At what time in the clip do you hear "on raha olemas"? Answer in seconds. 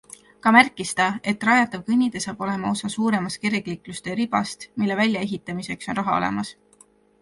5.97-6.57